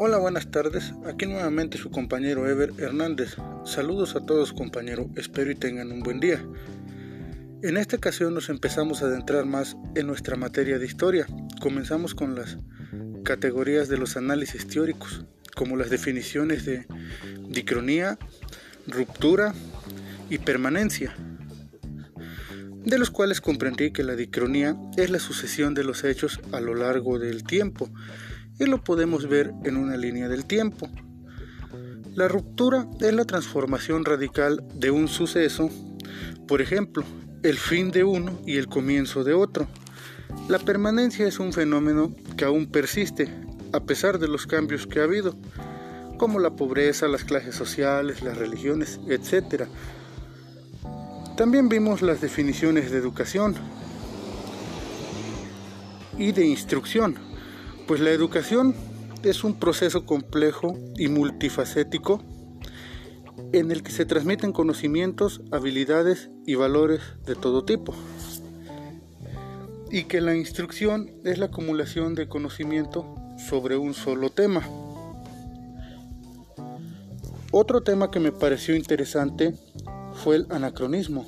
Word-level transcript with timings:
Hola, 0.00 0.18
buenas 0.18 0.48
tardes. 0.52 0.94
Aquí 1.06 1.26
nuevamente 1.26 1.76
su 1.76 1.90
compañero 1.90 2.48
Ever 2.48 2.72
Hernández. 2.78 3.34
Saludos 3.64 4.14
a 4.14 4.24
todos 4.24 4.52
compañero, 4.52 5.10
espero 5.16 5.50
y 5.50 5.56
tengan 5.56 5.90
un 5.90 6.04
buen 6.04 6.20
día. 6.20 6.40
En 7.64 7.76
esta 7.76 7.96
ocasión 7.96 8.32
nos 8.32 8.48
empezamos 8.48 9.02
a 9.02 9.06
adentrar 9.06 9.44
más 9.44 9.76
en 9.96 10.06
nuestra 10.06 10.36
materia 10.36 10.78
de 10.78 10.86
historia. 10.86 11.26
Comenzamos 11.60 12.14
con 12.14 12.36
las 12.36 12.58
categorías 13.24 13.88
de 13.88 13.98
los 13.98 14.16
análisis 14.16 14.68
teóricos, 14.68 15.24
como 15.56 15.76
las 15.76 15.90
definiciones 15.90 16.64
de 16.64 16.86
dicronía, 17.48 18.20
ruptura 18.86 19.52
y 20.30 20.38
permanencia, 20.38 21.12
de 22.84 22.98
los 22.98 23.10
cuales 23.10 23.40
comprendí 23.40 23.90
que 23.90 24.04
la 24.04 24.14
dicronía 24.14 24.76
es 24.96 25.10
la 25.10 25.18
sucesión 25.18 25.74
de 25.74 25.82
los 25.82 26.04
hechos 26.04 26.38
a 26.52 26.60
lo 26.60 26.76
largo 26.76 27.18
del 27.18 27.42
tiempo 27.42 27.90
y 28.58 28.66
lo 28.66 28.82
podemos 28.82 29.28
ver 29.28 29.52
en 29.64 29.76
una 29.76 29.96
línea 29.96 30.28
del 30.28 30.44
tiempo. 30.44 30.88
La 32.14 32.26
ruptura 32.26 32.86
es 33.00 33.12
la 33.12 33.24
transformación 33.24 34.04
radical 34.04 34.64
de 34.74 34.90
un 34.90 35.08
suceso, 35.08 35.70
por 36.48 36.60
ejemplo, 36.60 37.04
el 37.42 37.56
fin 37.56 37.90
de 37.90 38.04
uno 38.04 38.40
y 38.44 38.56
el 38.56 38.66
comienzo 38.66 39.22
de 39.22 39.34
otro. 39.34 39.68
La 40.48 40.58
permanencia 40.58 41.26
es 41.26 41.38
un 41.38 41.52
fenómeno 41.52 42.14
que 42.36 42.44
aún 42.44 42.66
persiste, 42.66 43.28
a 43.72 43.80
pesar 43.80 44.18
de 44.18 44.28
los 44.28 44.46
cambios 44.46 44.86
que 44.86 45.00
ha 45.00 45.04
habido, 45.04 45.36
como 46.16 46.40
la 46.40 46.56
pobreza, 46.56 47.06
las 47.06 47.24
clases 47.24 47.54
sociales, 47.54 48.22
las 48.22 48.36
religiones, 48.36 48.98
etc. 49.08 49.66
También 51.36 51.68
vimos 51.68 52.02
las 52.02 52.20
definiciones 52.20 52.90
de 52.90 52.98
educación 52.98 53.54
y 56.18 56.32
de 56.32 56.44
instrucción, 56.44 57.27
pues 57.88 58.02
la 58.02 58.10
educación 58.10 58.74
es 59.22 59.44
un 59.44 59.58
proceso 59.58 60.04
complejo 60.04 60.76
y 60.98 61.08
multifacético 61.08 62.22
en 63.54 63.70
el 63.70 63.82
que 63.82 63.92
se 63.92 64.04
transmiten 64.04 64.52
conocimientos, 64.52 65.40
habilidades 65.52 66.28
y 66.46 66.54
valores 66.54 67.00
de 67.24 67.34
todo 67.34 67.64
tipo. 67.64 67.94
Y 69.90 70.04
que 70.04 70.20
la 70.20 70.36
instrucción 70.36 71.10
es 71.24 71.38
la 71.38 71.46
acumulación 71.46 72.14
de 72.14 72.28
conocimiento 72.28 73.14
sobre 73.48 73.78
un 73.78 73.94
solo 73.94 74.28
tema. 74.28 74.68
Otro 77.52 77.80
tema 77.80 78.10
que 78.10 78.20
me 78.20 78.32
pareció 78.32 78.76
interesante 78.76 79.54
fue 80.12 80.36
el 80.36 80.46
anacronismo, 80.50 81.24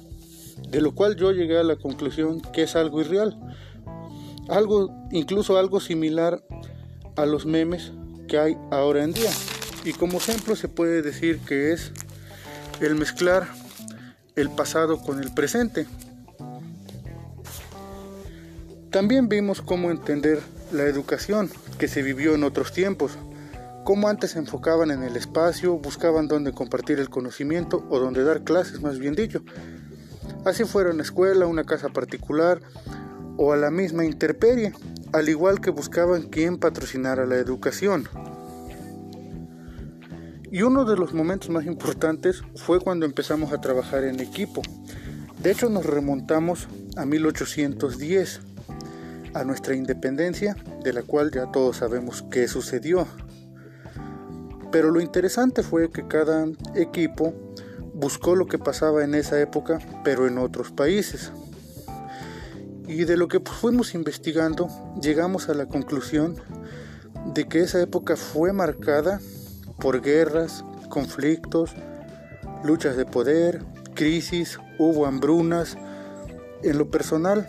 de 0.69 0.83
lo 0.83 0.95
cual 0.95 1.17
yo 1.17 1.33
llegué 1.33 1.57
a 1.57 1.65
la 1.65 1.77
conclusión 1.77 2.43
que 2.53 2.65
es 2.65 2.77
algo 2.77 3.01
irreal, 3.01 3.39
algo 4.51 4.91
incluso 5.11 5.59
algo 5.59 5.81
similar 5.81 6.43
a 7.17 7.27
los 7.27 7.47
memes 7.47 7.93
que 8.29 8.39
hay 8.39 8.57
ahora 8.71 9.05
en 9.05 9.13
día. 9.13 9.31
Y 9.85 9.93
como 9.93 10.19
ejemplo 10.19 10.57
se 10.57 10.69
puede 10.69 11.03
decir 11.03 11.41
que 11.41 11.73
es 11.73 11.93
el 12.81 12.95
mezclar 12.95 13.49
el 14.37 14.51
pasado 14.51 15.01
con 15.01 15.21
el 15.21 15.33
presente. 15.33 15.87
También 18.91 19.29
vimos 19.29 19.63
cómo 19.63 19.91
entender 19.91 20.41
la 20.73 20.85
educación 20.85 21.51
que 21.79 21.89
se 21.89 22.03
vivió 22.03 22.35
en 22.35 22.45
otros 22.45 22.73
tiempos, 22.73 23.13
cómo 23.85 24.09
antes 24.09 24.33
se 24.33 24.39
enfocaban 24.39 24.91
en 24.91 25.03
el 25.03 25.17
espacio, 25.17 25.79
buscaban 25.79 26.29
dónde 26.29 26.53
compartir 26.53 26.99
el 26.99 27.09
conocimiento 27.09 27.87
o 27.89 27.99
dónde 27.99 28.25
dar 28.25 28.43
clases, 28.43 28.81
más 28.81 28.99
bien 28.99 29.15
dicho. 29.15 29.43
Así 30.45 30.65
fuera 30.65 30.91
una 30.91 31.03
escuela, 31.03 31.47
una 31.47 31.65
casa 31.65 31.89
particular 31.89 32.61
o 33.43 33.55
a 33.55 33.57
la 33.57 33.71
misma 33.71 34.05
interperie, 34.05 34.75
al 35.15 35.31
igual 35.31 35.63
que 35.63 35.71
buscaban 35.71 36.25
quién 36.25 36.59
patrocinara 36.59 37.25
la 37.25 37.37
educación. 37.37 38.07
Y 40.51 40.61
uno 40.61 40.85
de 40.85 40.99
los 40.99 41.15
momentos 41.15 41.49
más 41.49 41.65
importantes 41.65 42.43
fue 42.55 42.81
cuando 42.81 43.07
empezamos 43.07 43.55
a 43.55 43.61
trabajar 43.63 44.05
en 44.05 44.21
equipo. 44.21 44.61
De 45.43 45.53
hecho 45.53 45.71
nos 45.71 45.87
remontamos 45.87 46.69
a 46.99 47.07
1810, 47.07 48.41
a 49.33 49.45
nuestra 49.45 49.75
independencia, 49.75 50.55
de 50.85 50.93
la 50.93 51.03
cual 51.03 51.31
ya 51.31 51.51
todos 51.51 51.79
sabemos 51.79 52.23
qué 52.31 52.47
sucedió. 52.47 53.07
Pero 54.71 54.91
lo 54.91 55.01
interesante 55.01 55.63
fue 55.63 55.91
que 55.91 56.07
cada 56.07 56.47
equipo 56.75 57.33
buscó 57.95 58.37
lo 58.37 58.47
que 58.47 58.59
pasaba 58.59 59.03
en 59.03 59.15
esa 59.15 59.41
época, 59.41 59.79
pero 60.05 60.27
en 60.27 60.37
otros 60.37 60.73
países. 60.73 61.33
Y 62.91 63.05
de 63.05 63.17
lo 63.17 63.29
que 63.29 63.39
fuimos 63.39 63.95
investigando, 63.95 64.69
llegamos 65.01 65.49
a 65.49 65.55
la 65.55 65.67
conclusión 65.67 66.35
de 67.33 67.47
que 67.47 67.61
esa 67.61 67.81
época 67.81 68.17
fue 68.17 68.53
marcada 68.53 69.21
por 69.79 70.03
guerras, 70.03 70.65
conflictos, 70.89 71.71
luchas 72.65 72.97
de 72.97 73.07
poder, 73.07 73.63
crisis, 73.95 74.59
hubo 74.81 75.07
hambrunas. 75.07 75.79
En 76.65 76.79
lo 76.79 76.91
personal, 76.91 77.47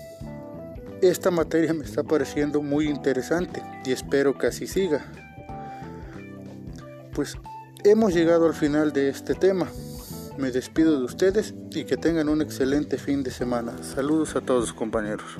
esta 1.01 1.31
materia 1.31 1.73
me 1.73 1.85
está 1.85 2.03
pareciendo 2.03 2.61
muy 2.61 2.87
interesante 2.87 3.63
y 3.83 3.93
espero 3.93 4.37
que 4.37 4.45
así 4.45 4.67
siga. 4.67 5.03
Pues 7.15 7.35
hemos 7.83 8.13
llegado 8.13 8.45
al 8.45 8.53
final 8.53 8.93
de 8.93 9.09
este 9.09 9.33
tema. 9.33 9.67
Me 10.41 10.49
despido 10.49 10.97
de 10.97 11.05
ustedes 11.05 11.53
y 11.69 11.83
que 11.83 11.97
tengan 11.97 12.27
un 12.27 12.41
excelente 12.41 12.97
fin 12.97 13.21
de 13.21 13.29
semana. 13.29 13.83
Saludos 13.83 14.35
a 14.35 14.41
todos 14.41 14.73
compañeros. 14.73 15.37